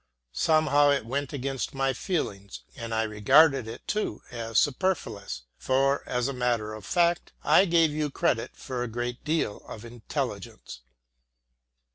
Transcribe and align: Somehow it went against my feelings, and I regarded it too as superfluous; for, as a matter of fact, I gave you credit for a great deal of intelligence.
Somehow 0.33 0.89
it 0.89 1.05
went 1.05 1.31
against 1.31 1.75
my 1.75 1.93
feelings, 1.93 2.63
and 2.75 2.91
I 2.91 3.03
regarded 3.03 3.67
it 3.67 3.87
too 3.87 4.23
as 4.31 4.57
superfluous; 4.57 5.43
for, 5.59 6.01
as 6.09 6.27
a 6.27 6.33
matter 6.33 6.73
of 6.73 6.87
fact, 6.87 7.33
I 7.43 7.65
gave 7.65 7.91
you 7.91 8.09
credit 8.09 8.55
for 8.57 8.81
a 8.81 8.87
great 8.87 9.23
deal 9.23 9.57
of 9.67 9.85
intelligence. 9.85 10.79